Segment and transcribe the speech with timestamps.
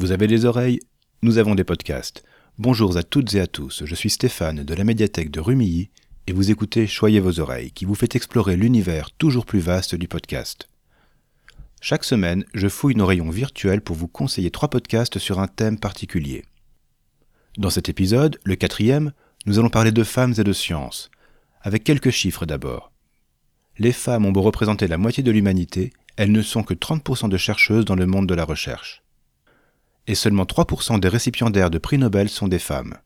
[0.00, 0.80] Vous avez des oreilles
[1.20, 2.24] Nous avons des podcasts.
[2.56, 5.90] Bonjour à toutes et à tous, je suis Stéphane de la médiathèque de Rumilly
[6.26, 10.08] et vous écoutez Choyez vos oreilles qui vous fait explorer l'univers toujours plus vaste du
[10.08, 10.70] podcast.
[11.82, 15.78] Chaque semaine, je fouille nos rayons virtuels pour vous conseiller trois podcasts sur un thème
[15.78, 16.46] particulier.
[17.58, 19.12] Dans cet épisode, le quatrième,
[19.44, 21.10] nous allons parler de femmes et de science,
[21.60, 22.90] avec quelques chiffres d'abord.
[23.76, 27.36] Les femmes ont beau représenter la moitié de l'humanité, elles ne sont que 30% de
[27.36, 29.02] chercheuses dans le monde de la recherche.
[30.06, 32.96] Et seulement 3% des récipiendaires de prix Nobel sont des femmes.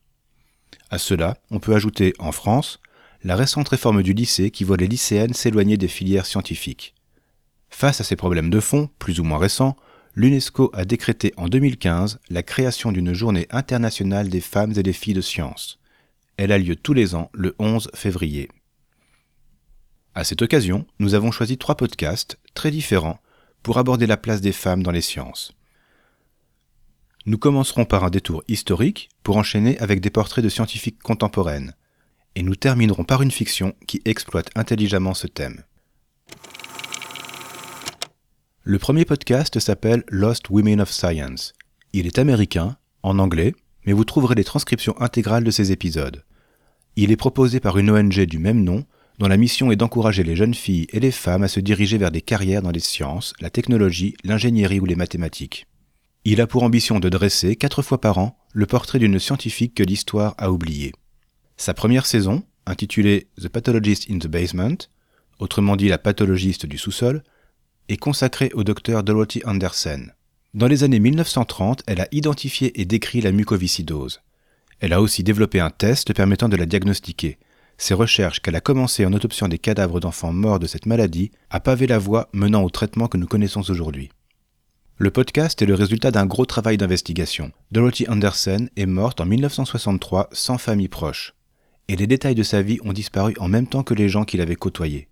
[0.89, 2.79] À cela, on peut ajouter, en France,
[3.23, 6.93] la récente réforme du lycée qui voit les lycéennes s'éloigner des filières scientifiques.
[7.69, 9.75] Face à ces problèmes de fond, plus ou moins récents,
[10.15, 15.13] l'UNESCO a décrété en 2015 la création d'une journée internationale des femmes et des filles
[15.13, 15.79] de sciences.
[16.37, 18.49] Elle a lieu tous les ans le 11 février.
[20.13, 23.19] À cette occasion, nous avons choisi trois podcasts très différents
[23.63, 25.51] pour aborder la place des femmes dans les sciences.
[27.27, 31.73] Nous commencerons par un détour historique pour enchaîner avec des portraits de scientifiques contemporaines,
[32.35, 35.63] et nous terminerons par une fiction qui exploite intelligemment ce thème.
[38.61, 41.53] Le premier podcast s'appelle Lost Women of Science.
[41.93, 43.55] Il est américain, en anglais,
[43.87, 46.23] mais vous trouverez les transcriptions intégrales de ces épisodes.
[46.95, 48.85] Il est proposé par une ONG du même nom
[49.17, 52.11] dont la mission est d'encourager les jeunes filles et les femmes à se diriger vers
[52.11, 55.65] des carrières dans les sciences, la technologie, l'ingénierie ou les mathématiques.
[56.25, 59.83] Il a pour ambition de dresser, quatre fois par an, le portrait d'une scientifique que
[59.83, 60.91] l'histoire a oubliée.
[61.55, 64.77] Sa première saison, intitulée The Pathologist in the Basement,
[65.39, 67.23] autrement dit la pathologiste du sous-sol,
[67.89, 70.07] est consacrée au docteur Dorothy Anderson.
[70.55, 74.21] Dans les années 1930, elle a identifié et décrit la mucoviscidose.
[74.79, 77.37] Elle a aussi développé un test permettant de la diagnostiquer,
[77.77, 81.59] ces recherches qu'elle a commencées en autopsiant des cadavres d'enfants morts de cette maladie a
[81.59, 84.09] pavé la voie menant au traitement que nous connaissons aujourd'hui.
[84.97, 87.51] Le podcast est le résultat d'un gros travail d'investigation.
[87.69, 91.33] Dorothy Anderson est morte en 1963 sans famille proche,
[91.89, 94.37] et les détails de sa vie ont disparu en même temps que les gens qui
[94.37, 95.09] l'avaient côtoyée.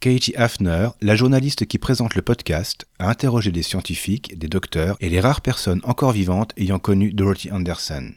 [0.00, 5.08] Katie Hafner, la journaliste qui présente le podcast, a interrogé des scientifiques, des docteurs et
[5.08, 8.10] les rares personnes encore vivantes ayant connu Dorothy Anderson.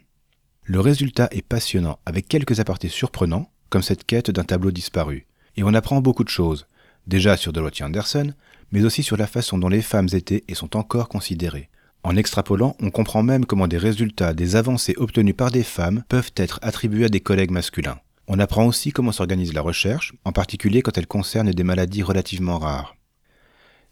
[0.63, 5.27] Le résultat est passionnant, avec quelques apartés surprenants, comme cette quête d'un tableau disparu.
[5.57, 6.65] Et on apprend beaucoup de choses,
[7.05, 8.33] déjà sur Dorothy Anderson,
[8.73, 11.69] mais aussi sur la façon dont les femmes étaient et sont encore considérées.
[12.03, 16.31] En extrapolant, on comprend même comment des résultats, des avancées obtenues par des femmes peuvent
[16.35, 18.00] être attribués à des collègues masculins.
[18.28, 22.57] On apprend aussi comment s'organise la recherche, en particulier quand elle concerne des maladies relativement
[22.57, 22.95] rares.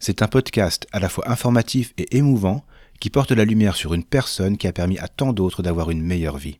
[0.00, 2.64] C'est un podcast à la fois informatif et émouvant
[2.98, 6.02] qui porte la lumière sur une personne qui a permis à tant d'autres d'avoir une
[6.02, 6.58] meilleure vie.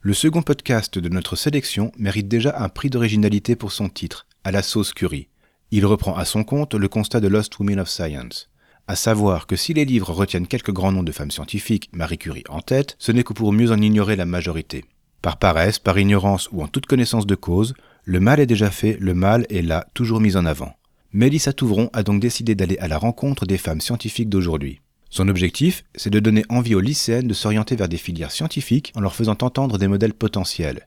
[0.00, 4.52] Le second podcast de notre sélection mérite déjà un prix d'originalité pour son titre, à
[4.52, 5.26] la sauce Curie.
[5.72, 8.48] Il reprend à son compte le constat de Lost Women of Science,
[8.86, 12.44] à savoir que si les livres retiennent quelques grands noms de femmes scientifiques, Marie Curie
[12.48, 14.84] en tête, ce n'est que pour mieux en ignorer la majorité.
[15.20, 17.74] Par paresse, par ignorance ou en toute connaissance de cause,
[18.04, 20.76] le mal est déjà fait, le mal est là, toujours mis en avant.
[21.12, 24.80] Mélissa Touvron a donc décidé d'aller à la rencontre des femmes scientifiques d'aujourd'hui.
[25.10, 29.00] Son objectif, c'est de donner envie aux lycéennes de s'orienter vers des filières scientifiques en
[29.00, 30.86] leur faisant entendre des modèles potentiels.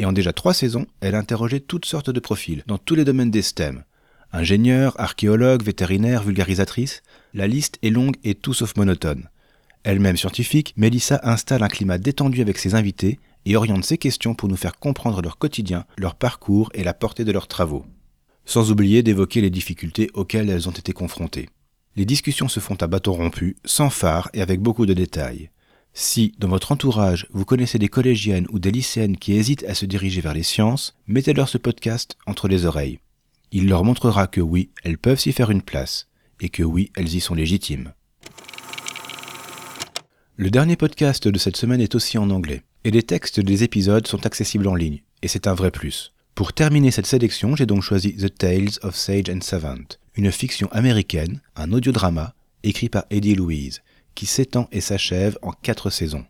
[0.00, 3.04] Et en déjà trois saisons, elle a interrogé toutes sortes de profils, dans tous les
[3.04, 3.84] domaines des STEM.
[4.32, 7.02] Ingénieur, archéologue, vétérinaire, vulgarisatrice,
[7.34, 9.28] la liste est longue et tout sauf monotone.
[9.82, 14.48] Elle-même scientifique, Mélissa installe un climat détendu avec ses invités et oriente ses questions pour
[14.48, 17.84] nous faire comprendre leur quotidien, leur parcours et la portée de leurs travaux.
[18.46, 21.50] Sans oublier d'évoquer les difficultés auxquelles elles ont été confrontées.
[21.94, 25.50] Les discussions se font à bâton rompu, sans phare et avec beaucoup de détails.
[25.92, 29.86] Si, dans votre entourage, vous connaissez des collégiennes ou des lycéennes qui hésitent à se
[29.86, 33.00] diriger vers les sciences, mettez-leur ce podcast entre les oreilles.
[33.52, 36.08] Il leur montrera que oui, elles peuvent s'y faire une place,
[36.40, 37.92] et que oui, elles y sont légitimes.
[40.36, 44.06] Le dernier podcast de cette semaine est aussi en anglais, et les textes des épisodes
[44.06, 46.14] sont accessibles en ligne, et c'est un vrai plus.
[46.34, 49.84] Pour terminer cette sélection, j'ai donc choisi The Tales of Sage and Savant,
[50.14, 53.82] une fiction américaine, un audiodrama, écrit par Eddie Louise,
[54.14, 56.24] qui s'étend et s'achève en quatre saisons.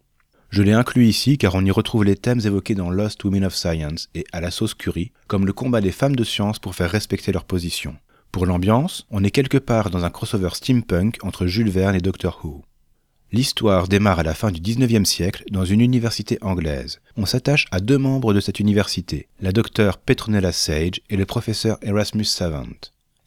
[0.51, 3.55] Je l'ai inclus ici car on y retrouve les thèmes évoqués dans Lost Women of
[3.55, 6.91] Science et à la sauce Curie, comme le combat des femmes de science pour faire
[6.91, 7.97] respecter leur position.
[8.33, 12.41] Pour l'ambiance, on est quelque part dans un crossover steampunk entre Jules Verne et Doctor
[12.45, 12.65] Who.
[13.33, 17.01] L'histoire démarre à la fin du 19e siècle dans une université anglaise.
[17.17, 21.79] On s'attache à deux membres de cette université, la docteure Petronella Sage et le professeur
[21.83, 22.67] Erasmus Savant.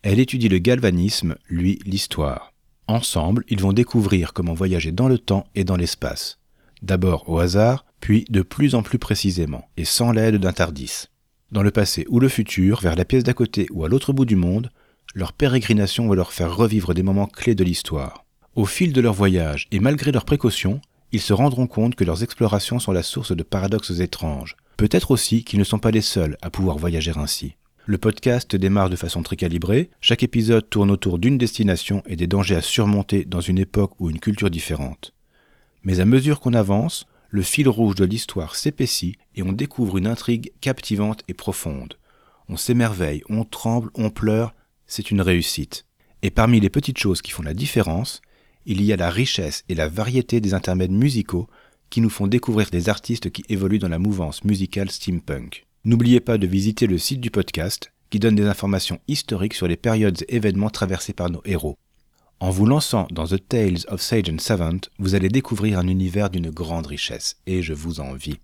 [0.01, 2.52] Elle étudie le galvanisme, lui l'histoire.
[2.87, 6.39] Ensemble, ils vont découvrir comment voyager dans le temps et dans l'espace.
[6.81, 11.05] D'abord au hasard, puis de plus en plus précisément, et sans l'aide d'un Tardis.
[11.51, 14.25] Dans le passé ou le futur, vers la pièce d'à côté ou à l'autre bout
[14.25, 14.69] du monde,
[15.15, 18.25] leur pérégrination va leur faire revivre des moments clés de l'histoire.
[18.55, 20.81] Au fil de leur voyage et malgré leurs précautions,
[21.13, 24.57] ils se rendront compte que leurs explorations sont la source de paradoxes étranges.
[24.77, 27.55] Peut-être aussi qu'ils ne sont pas les seuls à pouvoir voyager ainsi.
[27.85, 32.27] Le podcast démarre de façon très calibrée, chaque épisode tourne autour d'une destination et des
[32.27, 35.13] dangers à surmonter dans une époque ou une culture différente.
[35.83, 40.07] Mais à mesure qu'on avance, le fil rouge de l'histoire s'épaissit et on découvre une
[40.07, 41.95] intrigue captivante et profonde.
[42.47, 44.55] On s'émerveille, on tremble, on pleure,
[44.87, 45.85] c'est une réussite.
[46.21, 48.21] Et parmi les petites choses qui font la différence,
[48.65, 51.49] il y a la richesse et la variété des intermèdes musicaux
[51.89, 55.65] qui nous font découvrir des artistes qui évoluent dans la mouvance musicale steampunk.
[55.85, 59.75] N'oubliez pas de visiter le site du podcast qui donne des informations historiques sur les
[59.75, 61.77] périodes et événements traversés par nos héros.
[62.39, 66.29] En vous lançant dans The Tales of Sage and Savant, vous allez découvrir un univers
[66.29, 68.37] d'une grande richesse, et je vous envie.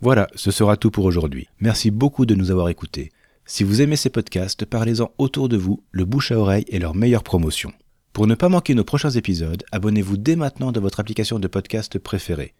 [0.00, 1.46] Voilà, ce sera tout pour aujourd'hui.
[1.60, 3.12] Merci beaucoup de nous avoir écoutés.
[3.46, 6.96] Si vous aimez ces podcasts, parlez-en autour de vous, le bouche à oreille est leur
[6.96, 7.72] meilleure promotion.
[8.12, 12.00] Pour ne pas manquer nos prochains épisodes, abonnez-vous dès maintenant dans votre application de podcast
[12.00, 12.54] préférée.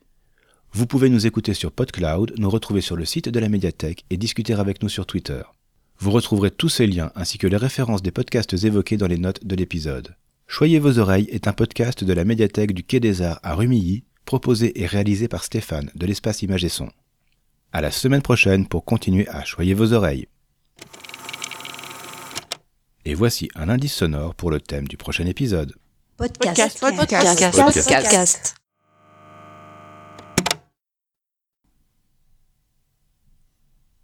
[0.75, 4.17] Vous pouvez nous écouter sur PodCloud, nous retrouver sur le site de la médiathèque et
[4.17, 5.43] discuter avec nous sur Twitter.
[5.99, 9.45] Vous retrouverez tous ces liens ainsi que les références des podcasts évoqués dans les notes
[9.45, 10.17] de l'épisode.
[10.47, 14.05] Choyez vos oreilles est un podcast de la médiathèque du Quai des Arts à Rumilly,
[14.25, 16.89] proposé et réalisé par Stéphane de l'espace Image et Son.
[17.73, 20.27] À la semaine prochaine pour continuer à choyer vos oreilles.
[23.05, 25.75] Et voici un indice sonore pour le thème du prochain épisode.
[26.17, 26.81] Podcast.
[26.81, 27.29] Podcast.
[27.29, 27.93] Podcast.
[27.93, 28.62] Podcast.